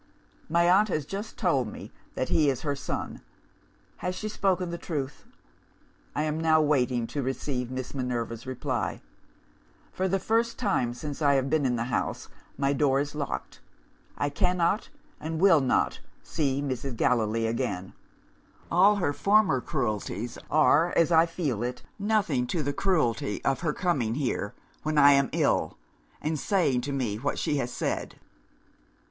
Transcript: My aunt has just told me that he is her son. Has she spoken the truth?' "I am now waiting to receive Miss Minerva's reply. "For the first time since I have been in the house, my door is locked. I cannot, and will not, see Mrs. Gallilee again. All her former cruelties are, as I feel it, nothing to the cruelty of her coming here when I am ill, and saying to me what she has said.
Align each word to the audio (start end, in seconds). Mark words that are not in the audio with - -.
My 0.49 0.67
aunt 0.67 0.87
has 0.87 1.05
just 1.05 1.37
told 1.37 1.67
me 1.71 1.91
that 2.15 2.29
he 2.29 2.49
is 2.49 2.63
her 2.63 2.75
son. 2.75 3.21
Has 3.97 4.15
she 4.15 4.27
spoken 4.29 4.71
the 4.71 4.79
truth?' 4.79 5.25
"I 6.15 6.23
am 6.23 6.39
now 6.39 6.59
waiting 6.59 7.05
to 7.05 7.21
receive 7.21 7.69
Miss 7.69 7.93
Minerva's 7.93 8.47
reply. 8.47 9.03
"For 9.91 10.07
the 10.07 10.17
first 10.17 10.57
time 10.57 10.95
since 10.95 11.21
I 11.21 11.35
have 11.35 11.51
been 11.51 11.67
in 11.67 11.75
the 11.75 11.83
house, 11.93 12.29
my 12.57 12.73
door 12.73 12.99
is 12.99 13.13
locked. 13.13 13.59
I 14.17 14.29
cannot, 14.31 14.89
and 15.19 15.39
will 15.39 15.61
not, 15.61 15.99
see 16.23 16.63
Mrs. 16.63 16.97
Gallilee 16.97 17.45
again. 17.45 17.93
All 18.71 18.95
her 18.95 19.13
former 19.13 19.61
cruelties 19.61 20.39
are, 20.49 20.91
as 20.95 21.11
I 21.11 21.27
feel 21.27 21.61
it, 21.61 21.83
nothing 21.99 22.47
to 22.47 22.63
the 22.63 22.73
cruelty 22.73 23.39
of 23.45 23.59
her 23.59 23.71
coming 23.71 24.15
here 24.15 24.55
when 24.81 24.97
I 24.97 25.11
am 25.11 25.29
ill, 25.31 25.77
and 26.23 26.39
saying 26.39 26.81
to 26.81 26.91
me 26.91 27.17
what 27.17 27.37
she 27.37 27.57
has 27.57 27.71
said. 27.71 28.15